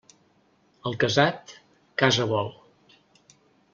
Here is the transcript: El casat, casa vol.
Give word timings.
El 0.91 0.95
casat, 1.03 1.53
casa 2.03 2.29
vol. 2.33 2.51